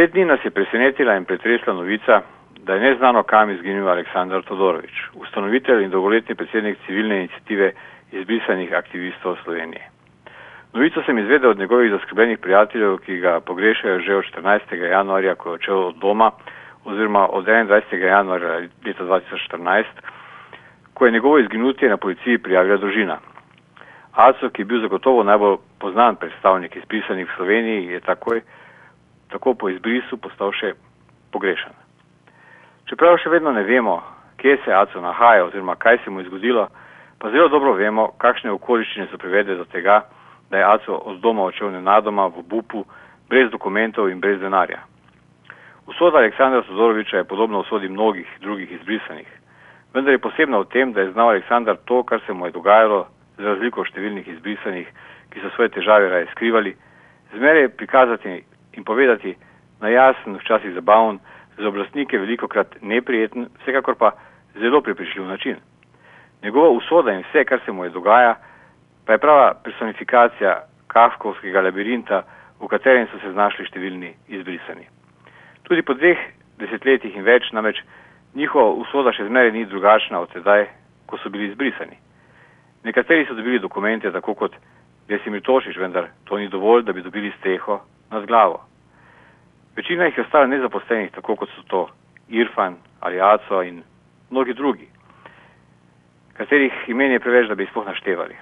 [0.00, 2.22] Te dni nas je presenetila in pretresla novica,
[2.64, 7.72] da je neznano kam izginil Aleksandar Todorovič, ustanovitelj in dolgoletni predsednik civilne inicijative
[8.12, 9.90] izbrisanih aktivistov Slovenije.
[10.72, 14.74] Novico sem izvedel od njegovih zaskrbljenih prijateljev, ki ga pogrešajo že od 14.
[14.90, 16.30] januarja, ko je odšel od doma,
[16.84, 18.06] oziroma od 21.
[18.06, 18.54] januarja
[18.86, 19.84] leta 2014,
[20.94, 23.18] ko je njegovo izginutje na policiji prijavila družina.
[24.12, 28.40] Aco, ki je bil zagotovo najbolj poznan predstavnik izbrisanih v Sloveniji, je takoj,
[29.30, 30.74] tako po izbrisu postal še
[31.32, 31.72] pogrešan.
[32.90, 34.00] Čeprav še vedno ne vemo,
[34.40, 36.68] kje se Aco nahaja oziroma kaj se mu je zgodilo,
[37.18, 40.00] pa zelo dobro vemo, kakšne okoliščine so privedle do tega,
[40.50, 42.84] da je Aco od doma odšel nenadoma v bupu,
[43.30, 44.80] brez dokumentov in brez denarja.
[45.86, 49.28] Usoda Aleksandra Sodoroviča je podobna usodi mnogih drugih izbrisanih,
[49.94, 53.06] vendar je posebna v tem, da je znal Aleksandar to, kar se mu je dogajalo,
[53.38, 54.88] za razliko od številnih izbrisanih,
[55.30, 56.74] ki so svoje težave raje skrivali,
[57.34, 58.42] zmeraj prikazati
[58.80, 59.36] in povedati
[59.80, 61.20] na jasen, včasih zabaven,
[61.58, 64.12] za oblastnike veliko krat neprijeten, vsekakor pa
[64.60, 65.56] zelo prepričljiv način.
[66.42, 68.34] Njegova usoda in vse, kar se mu je dogaja,
[69.06, 72.22] pa je prava personifikacija kafkovskega labirinta,
[72.60, 74.86] v katerem so se znašli številni izbrisani.
[75.68, 76.18] Tudi po dveh
[76.58, 77.80] desetletjih in več namreč
[78.34, 80.66] njihova usoda še zmeraj ni drugačna od sedaj,
[81.06, 81.96] ko so bili izbrisani.
[82.84, 84.56] Nekateri so dobili dokumente tako kot
[85.08, 88.69] Desimir Tošič, vendar to ni dovolj, da bi dobili streho nad glavo.
[89.80, 91.88] Večina jih je ostala nezaposlenih, tako kot so to
[92.28, 93.82] Irfan ali Aco in
[94.30, 94.88] mnogi drugi,
[96.36, 98.36] katerih imen je preveč, da bi jih sploh naštevali.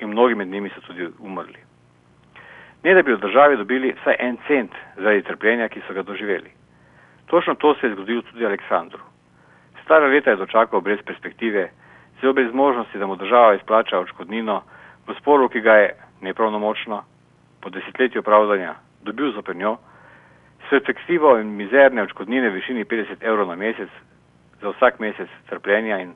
[0.00, 1.62] In mnogi med njimi so tudi umrli.
[2.82, 6.50] Ne da bi od države dobili vsaj en cent zaradi trpljenja, ki so ga doživeli.
[7.26, 9.02] Točno to se je zgodilo tudi Aleksandru.
[9.84, 11.70] Stara leta je dočakal brez perspektive,
[12.20, 14.62] zelo brez možnosti, da mu država izplača odškodnino
[15.06, 17.04] v sporu, ki ga je nepravnomočno
[17.60, 19.76] po desetletju pravdanja dobil zoper njo,
[20.64, 23.88] s perspektivo in mizerne odškodnine v višini 50 evrov na mesec
[24.60, 26.14] za vsak mesec trpljenja in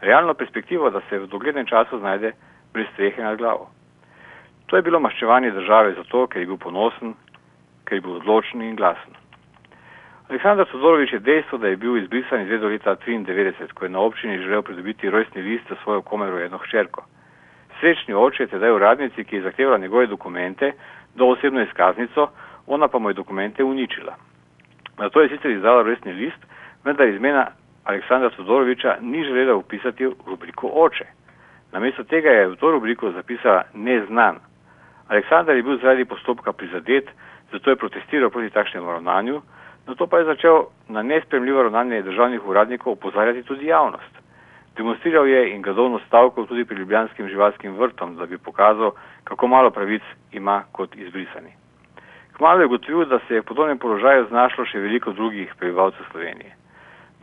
[0.00, 2.32] realno perspektivo, da se v doglednem času znajde
[2.72, 3.70] brez strehe nad glavo.
[4.66, 7.14] To je bilo maščevanje države zato, ker je bil ponosen,
[7.84, 9.14] ker je bil odločen in glasen.
[10.30, 14.38] Aleksandar Sodorovič je dejstvo, da je bil izbrisan izvedel leta 1993, ko je na občini
[14.38, 17.04] želel pridobiti rojstni list za svojo komero eno hčerko.
[17.80, 20.72] Srečni oče je tedaj uradnici, ki je zahtevala njegove dokumente,
[21.14, 22.28] do osebno izkaznico,
[22.66, 24.14] ona pa mu je dokumente uničila.
[24.98, 26.46] Na to je sicer izdala rojstni list,
[26.84, 27.46] vendar izmena
[27.84, 31.04] Aleksandra Sodoroviča ni želela upisati v rubriko oče.
[31.72, 34.38] Namesto tega je v to rubriko zapisala neznan.
[35.08, 37.08] Aleksandar je bil zaradi postopka prizadet,
[37.52, 39.42] zato je protestiral proti takšnemu ravnanju,
[39.86, 44.22] na to pa je začel na nespremljivo ravnanje državnih uradnikov upozarjati tudi javnost.
[44.76, 48.90] Demonstriral je in gradovno stavko tudi pri ljubljanskim živalskim vrtom, da bi pokazal,
[49.24, 50.02] kako malo pravic
[50.32, 51.52] ima kot izbrisani.
[52.36, 56.56] Kmalo je ugotovil, da se je v podobnem položaju znašlo še veliko drugih prebivalcev Slovenije.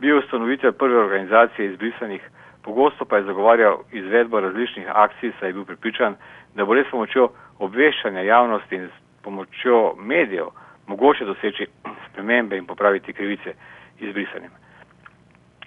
[0.00, 2.22] Bil je ustanovitelj prve organizacije izbrisanih,
[2.62, 6.16] pogosto pa je zagovarjal izvedbo različnih akcij, saj je bil pripričan,
[6.54, 7.28] da bo le s pomočjo
[7.58, 10.54] obveščanja javnosti in s pomočjo medijev
[10.86, 11.66] mogoče doseči
[12.08, 13.54] spremembe in popraviti krivice
[14.00, 14.50] izbrisanim.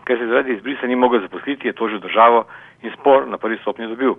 [0.03, 2.45] Ker se zaradi izbrisa ni mogel zaposliti, je tožil državo
[2.81, 4.15] in spor na prvi stopnji dobil.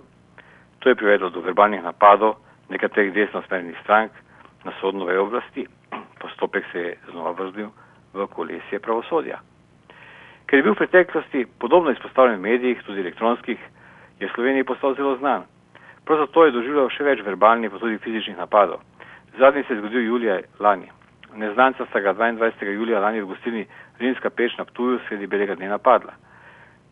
[0.79, 2.35] To je privedlo do verbalnih napadov
[2.69, 4.11] nekaterih desnosmernih strank
[4.65, 5.67] na sodno vejo oblasti.
[6.19, 7.69] Postopek se je znova vrzbil
[8.13, 9.39] v kolesje pravosodja.
[10.45, 13.59] Ker je bil v preteklosti podobno izpostavljen v medijih, tudi elektronskih,
[14.19, 15.45] je v Sloveniji postal zelo znan.
[16.05, 18.81] Prav zato je doživljal še več verbalnih, pa tudi fizičnih napadov.
[19.39, 20.87] Zadnji se je zgodil julija lani.
[21.35, 22.71] Neznanca sta ga 22.
[22.71, 23.65] julija lani v gostilni
[23.99, 26.13] Rimska peč na Ptuju sredi belega dne napadla.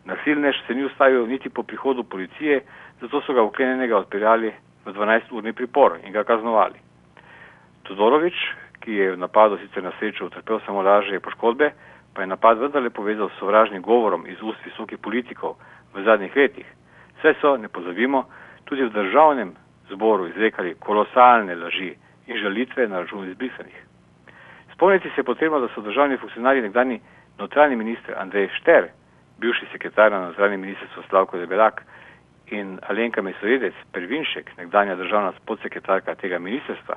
[0.05, 2.63] Nasilnež se ni ustavil niti po prihodu policije,
[3.01, 4.51] zato so ga uklenjenega odpeljali
[4.85, 6.82] v 12-urni pripor in ga kaznovali.
[7.83, 8.35] Todorovič,
[8.79, 11.71] ki je v napadu sicer na srečo utrpel samo lažje poškodbe,
[12.13, 15.55] pa je napad vendarle povezal s sovražnim govorom iz ust visokih politikov
[15.93, 16.67] v zadnjih letih.
[17.19, 18.25] Vse so, ne pozabimo,
[18.65, 19.55] tudi v državnem
[19.89, 21.95] zboru izrekali kolosalne laži
[22.27, 23.79] in žalitve na račun izbrisanih.
[24.73, 26.99] Spomniti se je potrebno, da so državni funkcionarji nekdani
[27.37, 28.87] notranji minister Andrej Šter,
[29.39, 31.81] bivši sekretar na notranjem ministrstvu Slavko Debelak
[32.47, 36.95] in Alenka Mesojedec Pervinšek, nekdanja državna podsekretarka tega ministrstva,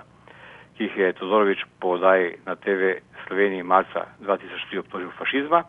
[0.76, 5.64] ki jih je Todorovič po oddaji na TV Sloveniji marca 2003 obtožil fašizma,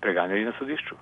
[0.00, 0.96] preganjali na sodišču.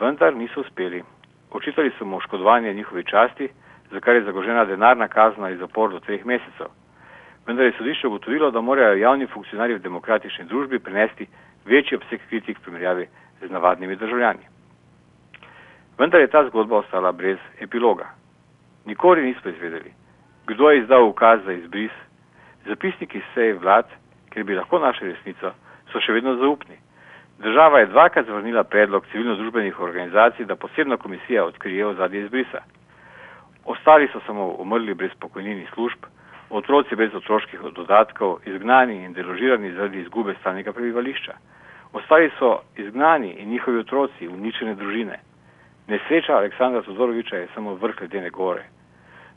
[0.00, 1.02] Vendar niso uspeli.
[1.50, 3.48] Očitali so mu oškodovanje njihove časti,
[3.90, 6.72] za kar je zagožena denarna kazna in zapor do treh mesecev
[7.46, 11.26] vendar je sodišče ugotovilo, da morajo javni funkcionarji v demokratični družbi prenesti
[11.64, 13.06] večji obseg kritik v primerjavi
[13.42, 14.42] z navadnimi državljani.
[15.98, 18.06] Vendar je ta zgodba ostala brez epiloga.
[18.84, 19.92] Nikoli nismo izvedeli,
[20.46, 21.92] kdo je izdal ukaz za izbris,
[22.66, 23.86] Zapisniki sej vlad,
[24.34, 25.52] ker bi lahko našli resnico,
[25.92, 26.74] so še vedno zaupni.
[27.38, 32.64] Država je dvakrat zavrnila predlog civilno-družbenih organizacij, da posebna komisija odkrije ozadje izbrisa.
[33.64, 36.06] Ostali so samo umrli brez pokojnini služb,
[36.50, 41.34] otroci brez otroških dodatkov, izgnani in deložirani zaradi izgube stalnega prebivališča.
[41.92, 45.20] Ostali so izgnani in njihovi otroci, uničene družine.
[45.88, 48.64] Nesreča Aleksandra Todoroviča je samo vrh ledene gore.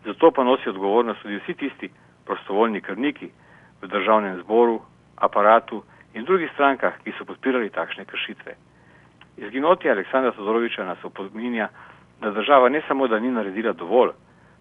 [0.06, 1.90] Zato pa nosi odgovornost tudi vsi tisti
[2.25, 3.30] prostovoljni krvniki
[3.81, 4.81] v državnem zboru,
[5.18, 8.56] aparatu in drugih strankah, ki so podpirali takšne kršitve.
[9.38, 11.69] Izginoti Aleksandra Todoroviča nas opominja,
[12.22, 14.12] da država ne samo, da ni naredila dovolj,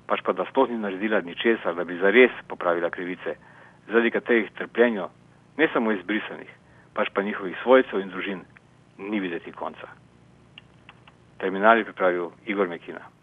[0.07, 3.35] pač pa da sploh ni naredila ničesar, da bi zares popravila krivice,
[3.89, 5.09] zaradi katerih trpljenju,
[5.57, 6.51] ne samo izbrisanih,
[6.95, 8.45] pač pa njihovih svojcev in družin,
[8.99, 9.89] ni videti konca.
[11.39, 13.18] Terminal je pripravil Igor Mekina.